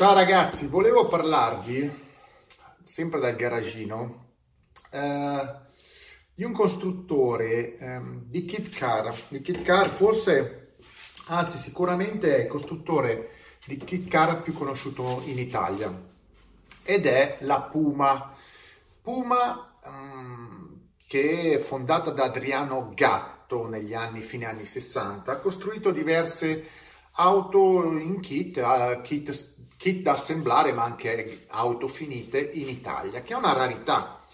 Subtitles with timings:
[0.00, 1.90] Ciao ragazzi, volevo parlarvi,
[2.82, 4.28] sempre dal garagino,
[4.90, 5.54] eh,
[6.34, 9.14] di un costruttore eh, di kit car.
[9.28, 10.76] Di kit car forse,
[11.26, 13.32] anzi sicuramente è il costruttore
[13.66, 15.92] di kit car più conosciuto in Italia
[16.82, 18.34] ed è la Puma.
[19.02, 25.90] Puma um, che è fondata da Adriano Gatto negli anni, fine anni 60, ha costruito
[25.90, 26.68] diverse
[27.16, 33.32] auto in kit, uh, kit kit da assemblare ma anche auto finite in Italia, che
[33.32, 34.26] è una rarità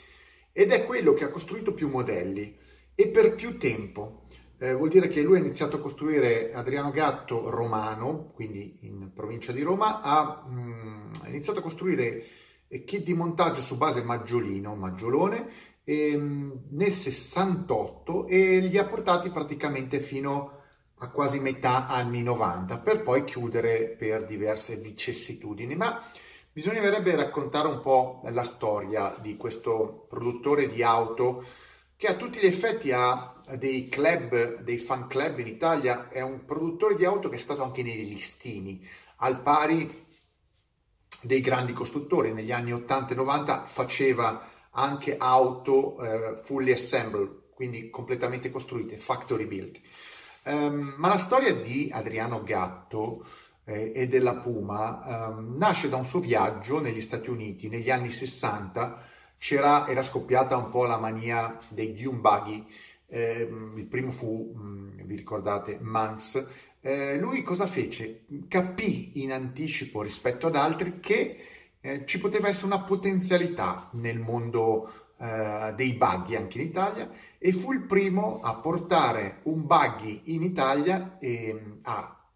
[0.50, 2.59] ed è quello che ha costruito più modelli
[2.96, 4.24] e per più tempo.
[4.59, 9.52] Eh, vuol dire che lui ha iniziato a costruire Adriano Gatto romano, quindi in provincia
[9.52, 12.24] di Roma, ha, mh, mm, ha iniziato a costruire
[12.66, 15.48] eh, kit di montaggio su base maggiolino, maggiolone,
[15.84, 20.55] e, mh, mm, nel 68 e li ha portati praticamente fino a
[20.98, 25.74] a quasi metà anni 90 per poi chiudere per diverse vicissitudini.
[25.77, 26.02] Ma
[26.52, 31.44] bisognerebbe raccontare un po' la storia di questo produttore di auto
[31.97, 36.44] che a tutti gli effetti ha dei club, dei fan club in Italia, è un
[36.44, 38.86] produttore di auto che è stato anche nei listini,
[39.17, 40.05] al pari
[41.22, 42.33] dei grandi costruttori.
[42.33, 49.47] Negli anni 80 e 90 faceva anche auto eh, fully assembled, quindi completamente costruite, factory
[49.47, 49.80] built.
[50.47, 53.27] Um, ma la storia di Adriano Gatto
[53.64, 58.12] eh, e della Puma um, nasce da un suo viaggio negli Stati Uniti negli anni
[58.12, 59.02] 60.
[59.39, 62.64] C'era, era scoppiata un po' la mania dei dune buggy.
[63.08, 66.47] Eh, il primo fu, mh, mm, vi ricordate, Mans.
[66.80, 68.27] Eh, lui cosa fece?
[68.47, 71.44] Capì in anticipo rispetto ad altri che
[71.80, 77.11] eh, ci poteva essere una potenzialità nel mondo eh, dei buggy anche in Italia
[77.47, 82.28] e fu il primo a portare un buggy in Italia e a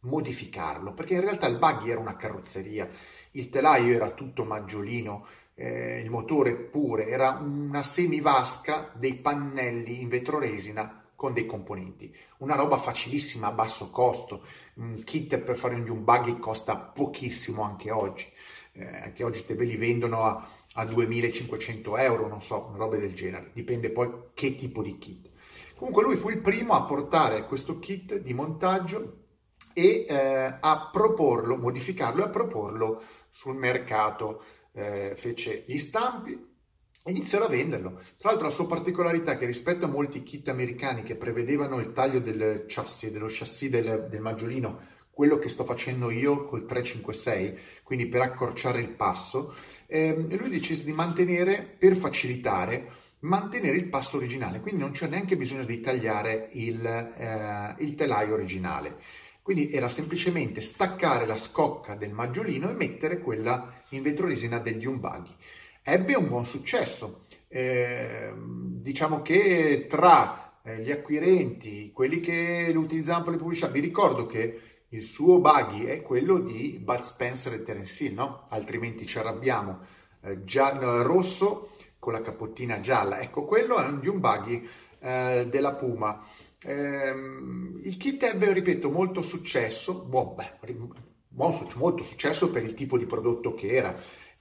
[0.00, 2.88] modificarlo, perché in realtà il buggy era una carrozzeria,
[3.32, 10.08] il telaio era tutto maggiolino, eh, il motore pure, era una semivasca dei pannelli in
[10.08, 12.14] vetroresina con dei componenti.
[12.38, 14.42] Una roba facilissima a basso costo,
[14.74, 18.30] un kit per fare un buggy costa pochissimo anche oggi,
[18.72, 23.14] eh, anche oggi te ve li vendono a a 2500 euro, non so, robe del
[23.14, 25.30] genere, dipende poi che tipo di kit.
[25.74, 29.24] Comunque lui fu il primo a portare questo kit di montaggio
[29.72, 34.42] e eh, a proporlo, modificarlo e a proporlo sul mercato.
[34.72, 36.55] Eh, fece gli stampi
[37.06, 38.00] iniziò a venderlo.
[38.18, 41.92] Tra l'altro la sua particolarità è che rispetto a molti kit americani che prevedevano il
[41.92, 47.58] taglio del chassis, dello chassis del, del maggiolino, quello che sto facendo io col 356,
[47.82, 49.54] quindi per accorciare il passo,
[49.86, 52.90] eh, lui decise di mantenere, per facilitare,
[53.20, 58.34] mantenere il passo originale, quindi non c'è neanche bisogno di tagliare il, eh, il telaio
[58.34, 58.98] originale.
[59.40, 65.30] Quindi era semplicemente staccare la scocca del maggiolino e mettere quella in vetroresina degli umbaghi.
[65.88, 67.26] Ebbe un buon successo.
[67.46, 73.78] Eh, diciamo che tra eh, gli acquirenti, quelli che lo utilizzavano per le pubblicità, vi
[73.78, 78.46] ricordo che il suo buggy è quello di Bud Spencer e Terence no?
[78.48, 79.78] Altrimenti ci arrabbiamo.
[80.22, 83.20] Eh, giallo, rosso con la capottina gialla.
[83.20, 84.68] Ecco, quello è un, di un buggy
[84.98, 86.20] eh, della Puma.
[86.64, 87.14] Eh,
[87.84, 90.74] il kit ebbe, ripeto, molto successo, buon, beh,
[91.74, 93.94] molto successo per il tipo di prodotto che era,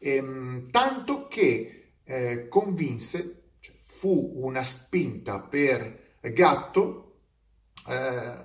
[0.06, 7.18] ehm, tanto che eh, convinse, cioè, fu una spinta per Gatto
[7.88, 7.94] eh,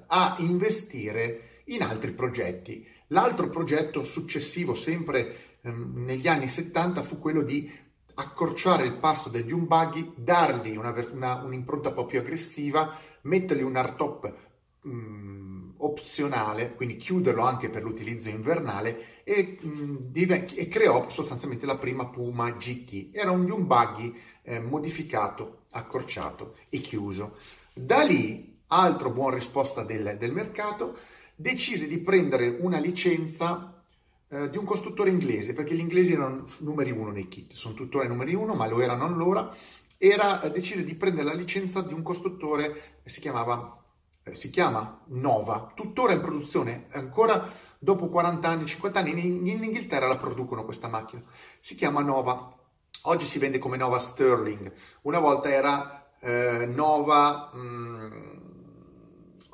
[0.07, 2.87] a investire in altri progetti.
[3.09, 7.71] L'altro progetto successivo, sempre ehm, negli anni 70, fu quello di
[8.15, 13.77] accorciare il passo degli umbaghi, dargli una, una, un'impronta un po' più aggressiva, mettergli un
[13.77, 14.35] hardtop
[14.83, 21.77] mh, opzionale, quindi chiuderlo anche per l'utilizzo invernale e, mh, div- e, creò sostanzialmente la
[21.77, 23.11] prima Puma GT.
[23.13, 27.37] Era un umbaghi eh, modificato, accorciato e chiuso.
[27.73, 30.97] Da lì, altro buon risposta del, del mercato,
[31.35, 33.83] decise di prendere una licenza
[34.29, 38.05] eh, di un costruttore inglese, perché gli inglesi erano numeri uno nei kit, sono tuttora
[38.05, 39.55] i numeri uno, ma lo erano allora,
[39.99, 43.80] era, decise di prendere la licenza di un costruttore, eh, si chiamava,
[44.35, 47.49] si chiama Nova, tuttora in produzione, ancora
[47.79, 51.23] dopo 40 anni, 50 anni, in, in Inghilterra la producono questa macchina,
[51.61, 52.57] si chiama Nova,
[53.03, 54.73] oggi si vende come Nova Sterling,
[55.03, 57.51] una volta era eh, Nova...
[57.53, 58.39] Mh, mm,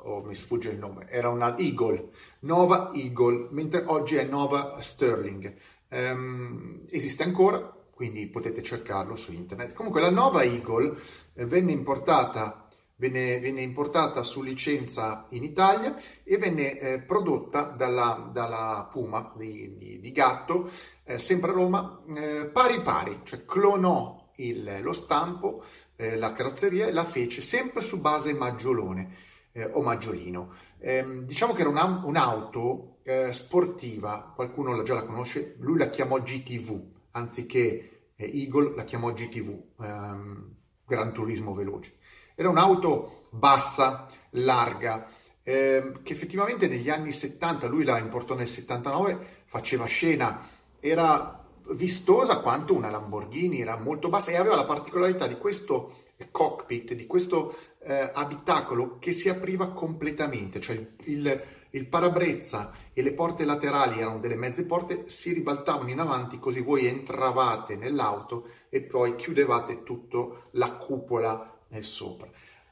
[0.07, 2.09] oh, mi sfugge il nome, era una Eagle,
[2.39, 5.53] Nova Eagle, mentre oggi è Nova Sterling.
[5.89, 7.59] Um, esiste ancora,
[7.91, 9.73] quindi potete cercarlo su internet.
[9.73, 10.97] Comunque la Nova Eagle
[11.33, 12.66] eh, venne importata
[12.97, 19.77] venne, venne, importata su licenza in Italia e venne eh, prodotta dalla, dalla Puma di,
[19.77, 20.69] di, di Gatto,
[21.03, 25.63] eh, sempre a Roma, eh, pari pari, cioè clonò il, lo stampo,
[25.95, 29.15] eh, la carrozzeria e la fece sempre su base maggiolone
[29.51, 30.53] eh, o maggiolino.
[30.79, 36.19] Ehm, diciamo che era una, un'auto eh, sportiva, qualcuno già la conosce, lui la chiamò
[36.19, 40.55] GTV, anziché Eagle la chiamò GTV, ehm,
[40.85, 41.97] Gran Turismo Veloce.
[42.39, 45.09] Era un'auto bassa, larga,
[45.41, 50.47] eh, che effettivamente negli anni 70, lui la importò nel 79, faceva scena,
[50.79, 56.93] era vistosa quanto una Lamborghini, era molto bassa e aveva la particolarità di questo cockpit,
[56.93, 63.13] di questo eh, abitacolo che si apriva completamente, cioè il, il, il, parabrezza e le
[63.13, 68.81] porte laterali erano delle mezze porte, si ribaltavano in avanti così voi entravate nell'auto e
[68.81, 72.29] poi chiudevate tutto la cupola eh, sopra.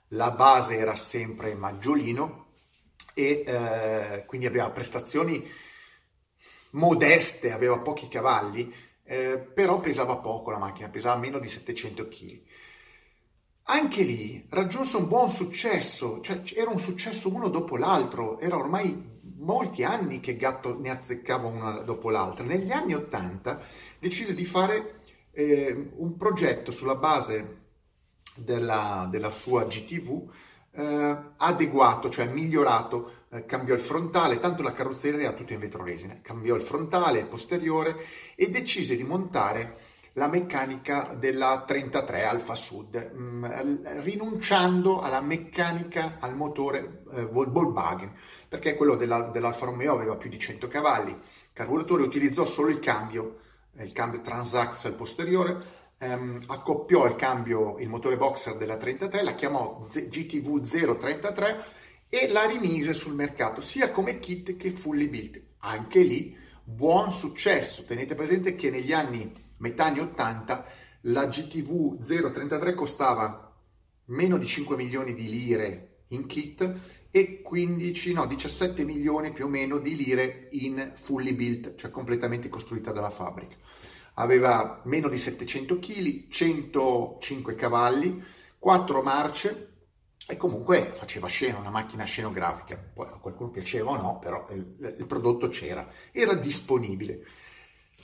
[0.09, 2.45] La base era sempre maggiolino
[3.13, 5.43] e eh, quindi aveva prestazioni
[6.71, 12.41] modeste, aveva pochi cavalli, eh, però pesava poco la macchina, pesava meno di 700 kg.
[13.67, 19.13] Anche lì raggiunse un buon successo, cioè era un successo uno dopo l'altro, era ormai
[19.37, 22.43] molti anni che Gatto ne azzeccava una dopo l'altra.
[22.43, 23.61] Negli anni 80
[23.99, 25.01] decise di fare
[25.31, 27.63] eh, un progetto sulla base
[28.35, 30.29] della, della sua GTV
[30.75, 36.19] eh, adeguato, cioè migliorato, eh, cambiò il frontale, tanto la carrozzeria era tutta in vetroresina,
[36.21, 37.95] cambiò il frontale, il posteriore
[38.35, 46.17] e decise di montare la meccanica della 33 Alfa Sud, mh, mm, rinunciando alla meccanica,
[46.19, 48.13] al motore eh, Volkswagen,
[48.47, 51.17] perché quello della, dell'Alfa Romeo aveva più di 100 cavalli,
[51.51, 53.39] carburatore utilizzò solo il cambio,
[53.77, 59.85] il cambio transaxle posteriore, ehm, accoppiò il cambio, il motore boxer della 33, la chiamò
[59.89, 61.65] GTV 033
[62.09, 65.41] e la rimise sul mercato sia come kit che fully built.
[65.59, 67.85] Anche lì buon successo.
[67.85, 70.65] Tenete presente che negli anni metà anni 80
[71.01, 73.53] la GTV 033 costava
[74.05, 76.73] meno di 5 milioni di lire in kit
[77.09, 82.49] e 15, no, 17 milioni più o meno di lire in fully built, cioè completamente
[82.49, 83.55] costruita dalla fabbrica
[84.15, 88.23] aveva meno di 700 kg, 105 cavalli,
[88.57, 89.69] 4 marce
[90.27, 92.77] e comunque faceva scena, una macchina scenografica.
[92.93, 97.23] Poi a qualcuno piaceva o no, però il, il prodotto c'era, era disponibile.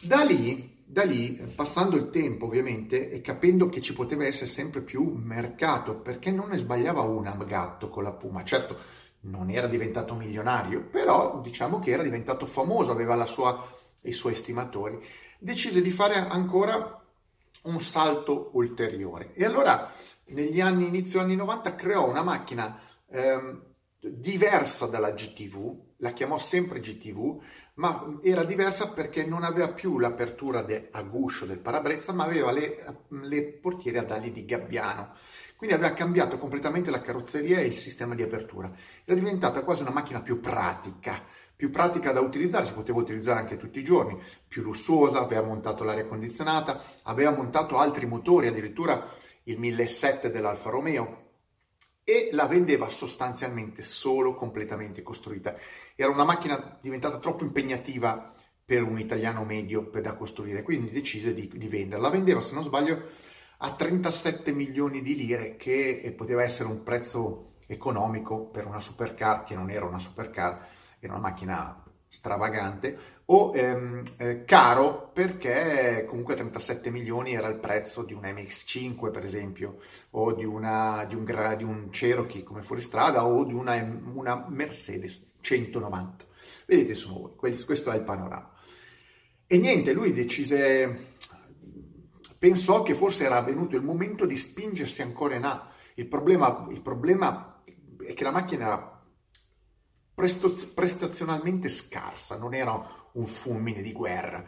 [0.01, 4.81] Da lì, da lì, passando il tempo ovviamente e capendo che ci poteva essere sempre
[4.81, 10.15] più mercato, perché non ne sbagliava una gatto con la Puma, certo non era diventato
[10.15, 13.71] milionario, però diciamo che era diventato famoso, aveva sua,
[14.03, 15.03] i suoi estimatori
[15.39, 17.03] decise di fare ancora
[17.63, 19.33] un salto ulteriore.
[19.33, 19.92] E allora
[20.25, 23.63] negli anni, inizio anni 90, creò una macchina ehm,
[24.00, 27.42] diversa dalla GTV, la chiamò sempre GTV,
[27.75, 32.51] ma era diversa perché non aveva più l'apertura de, a guscio del parabrezza, ma aveva
[32.51, 35.15] le, le portiere ad ali di gabbiano.
[35.56, 38.71] Quindi aveva cambiato completamente la carrozzeria e il sistema di apertura.
[39.06, 41.24] Era diventata quasi una macchina più pratica,
[41.61, 45.83] più pratica da utilizzare, si poteva utilizzare anche tutti i giorni, più lussuosa, aveva montato
[45.83, 49.07] l'aria condizionata, aveva montato altri motori, addirittura
[49.43, 51.33] il 1007 dell'Alfa Romeo
[52.03, 55.55] e la vendeva sostanzialmente solo completamente costruita.
[55.95, 58.33] Era una macchina diventata troppo impegnativa
[58.65, 62.07] per un italiano medio per da costruire, quindi decise di, di venderla.
[62.07, 63.03] La vendeva, se non sbaglio,
[63.57, 69.53] a 37 milioni di lire, che poteva essere un prezzo economico per una supercar, che
[69.53, 76.89] non era una supercar, era una macchina stravagante, o ehm, eh, caro perché comunque 37
[76.89, 79.77] milioni era il prezzo di un MX5 per esempio,
[80.12, 83.75] o di, una, di, un, di un Cherokee come fuoristrada, o di una,
[84.13, 86.25] una Mercedes 190.
[86.65, 88.51] Vedete sono questo è il panorama.
[89.48, 91.13] E niente, lui decise,
[92.38, 95.70] pensò che forse era venuto il momento di spingersi ancora in A.
[95.96, 97.62] Il problema, il problema
[98.05, 98.90] è che la macchina era
[100.73, 104.43] prestazionalmente scarsa, non era un fulmine di guerra,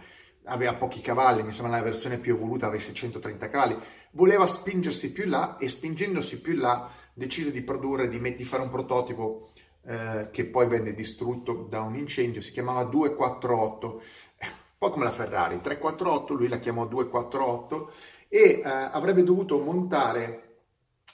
[0.45, 3.77] aveva pochi cavalli, mi sembra la versione più evoluta avesse 130 cavalli,
[4.11, 8.43] voleva spingersi più in là e spingendosi più in là decise di produrre, di, di
[8.43, 9.51] fare un prototipo
[9.85, 14.01] eh, che poi venne distrutto da un incendio, si chiamava 248, un
[14.77, 17.91] po' come la Ferrari, 348, lui la chiamò 248
[18.27, 20.57] e eh, avrebbe dovuto montare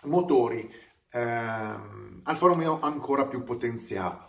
[0.03, 0.71] motori
[1.11, 4.28] eh, Alfa Romeo ancora più potenziati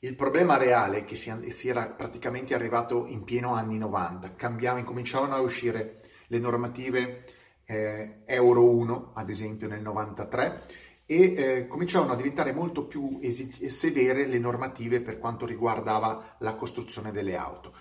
[0.00, 4.80] il problema reale è che si, si era praticamente arrivato in pieno anni 90, cambiavano,
[4.80, 7.24] incominciavano a uscire le normative
[7.64, 10.66] eh, Euro 1, ad esempio nel 93,
[11.06, 16.54] e eh, cominciavano a diventare molto più esi- severe le normative per quanto riguardava la
[16.56, 17.72] costruzione delle auto.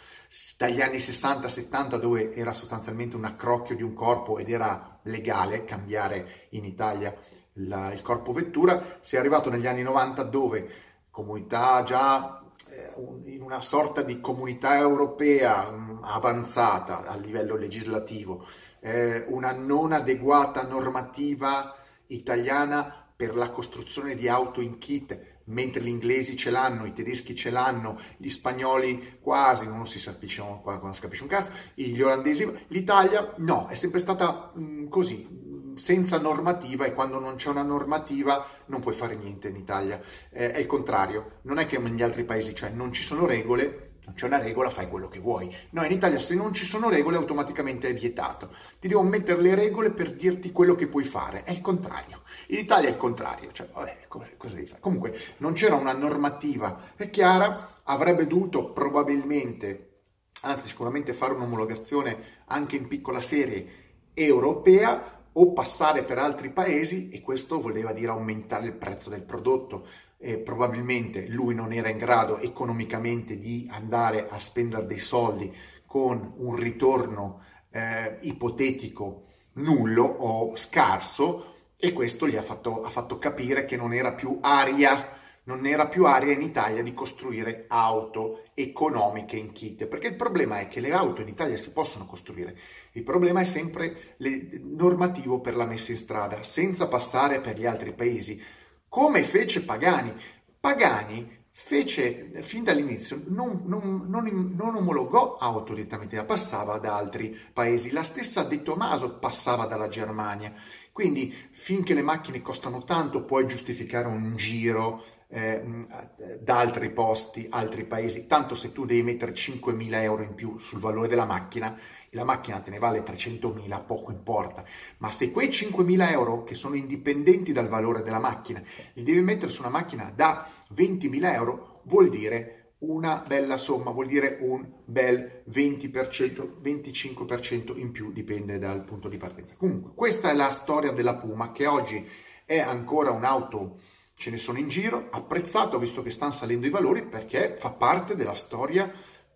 [0.58, 6.48] Dagli anni 60-70 dove era sostanzialmente un accrocchio di un corpo ed era legale cambiare
[6.50, 7.16] in Italia
[7.60, 10.70] la, il corpo vettura, si è arrivato negli anni 90 dove
[11.16, 18.46] comunità già eh, in una sorta di comunità europea mh, avanzata a livello legislativo,
[18.82, 21.74] eh, una non adeguata normativa
[22.08, 27.34] italiana per la costruzione di auto in kit, mentre gli inglesi ce l'hanno, i tedeschi
[27.34, 32.52] ce l'hanno, gli spagnoli quasi, non si capisce, non si capisce un cazzo, gli olandesi,
[32.68, 35.45] l'Italia no, è sempre stata mh, così,
[35.76, 40.02] senza normativa e quando non c'è una normativa non puoi fare niente in Italia.
[40.30, 43.92] Eh, è il contrario, non è che negli altri paesi, cioè non ci sono regole,
[44.06, 45.54] non c'è una regola, fai quello che vuoi.
[45.72, 48.54] No, in Italia se non ci sono regole automaticamente è vietato.
[48.80, 51.44] Ti devo mettere le regole per dirti quello che puoi fare.
[51.44, 52.22] È il contrario.
[52.48, 53.52] In Italia è il contrario.
[53.52, 54.80] Cioè, vabbè, cosa devi fare?
[54.80, 60.02] Comunque, non c'era una normativa chiara, avrebbe dovuto probabilmente,
[60.44, 67.22] anzi sicuramente fare un'omologazione anche in piccola serie europea o passare per altri paesi e
[67.22, 69.88] questo voleva dire aumentare il prezzo del prodotto.
[70.18, 75.54] Eh, probabilmente lui non era in grado economicamente di andare a spendere dei soldi
[75.86, 79.24] con un ritorno eh, ipotetico
[79.54, 84.40] nullo o scarso e questo gli ha fatto, ha fatto capire che non era più
[84.42, 85.10] aria
[85.46, 90.60] non era più aria in Italia di costruire auto economiche in kit, perché il problema
[90.60, 92.58] è che le auto in Italia si possono costruire,
[92.94, 97.66] il problema è sempre il normativo per la messa in strada, senza passare per gli
[97.66, 98.42] altri paesi
[98.88, 100.14] come fece Pagani.
[100.60, 107.92] Pagani fece fin dall'inizio, non, non, non, non omologò auto direttamente, passava da altri paesi.
[107.92, 110.54] La stessa De Tomaso passava dalla Germania.
[110.92, 115.04] Quindi finché le macchine costano tanto puoi giustificare un giro
[115.36, 118.26] eh, da altri posti, altri paesi.
[118.26, 121.78] Tanto se tu devi mettere 5.000 euro in più sul valore della macchina,
[122.12, 124.64] la macchina te ne vale 300.000, poco importa,
[125.00, 128.64] ma se quei 5.000 euro che sono indipendenti dal valore della macchina
[128.94, 134.08] li devi mettere su una macchina da 20.000 euro, vuol dire una bella somma, vuol
[134.08, 139.56] dire un bel 20%, 25% in più, dipende dal punto di partenza.
[139.58, 142.08] Comunque, questa è la storia della Puma che oggi
[142.46, 143.80] è ancora un'auto,
[144.16, 148.16] ce ne sono in giro, apprezzato visto che stanno salendo i valori perché fa parte
[148.16, 148.92] della storia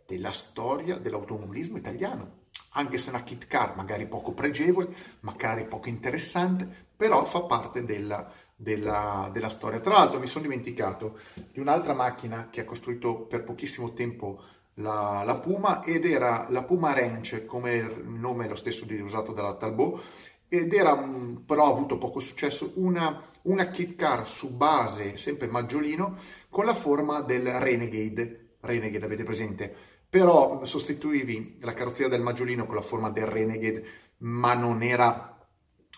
[0.06, 2.40] della storia dell'automobilismo italiano
[2.74, 8.32] anche se una kit car magari poco pregevole, magari poco interessante, però fa parte della,
[8.56, 9.80] della, della storia.
[9.80, 11.20] Tra l'altro mi sono dimenticato
[11.52, 14.42] di un'altra macchina che ha costruito per pochissimo tempo
[14.76, 19.34] la, la, Puma ed era la Puma Ranch, come il nome è lo stesso usato
[19.34, 20.02] dalla Talbot,
[20.50, 20.98] ed era
[21.46, 26.18] però ha avuto poco successo una, una kit car su base sempre maggiolino
[26.50, 28.56] con la forma del Renegade.
[28.60, 29.98] Renegade avete presente?
[30.10, 33.86] però sostituivi la carrozzeria del Maggiolino con la forma del Renegade,
[34.20, 35.48] ma non era,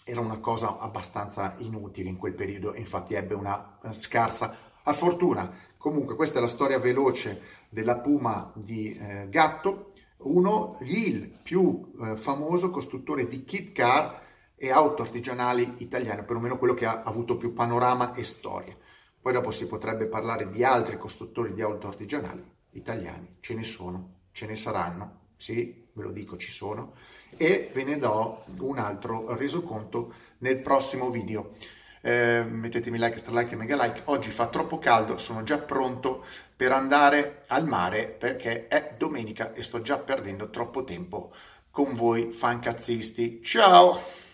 [0.03, 5.49] era una cosa abbastanza inutile in quel periodo, infatti ebbe una scarsa fortuna.
[5.77, 9.93] Comunque questa è la storia veloce della Puma di eh, Gatto,
[10.23, 14.21] uno, il più eh, famoso costruttore di kit car
[14.63, 18.77] e auto artigianali italiane, perlomeno quello che ha avuto più panorama e storia.
[19.19, 24.17] Poi dopo si potrebbe parlare di altri costruttori di auto artigianali, italiani, ce ne sono,
[24.31, 26.93] ce ne saranno, sì, ve lo dico, ci sono,
[27.37, 31.53] e ve ne do un altro resoconto nel prossimo video.
[32.01, 34.03] Eh, mettetemi like, stra e mega like.
[34.05, 36.23] Oggi fa troppo caldo, sono già pronto
[36.55, 41.33] per andare al mare perché è domenica e sto già perdendo troppo tempo
[41.71, 43.41] con voi fancazzisti.
[43.41, 44.30] Ciao!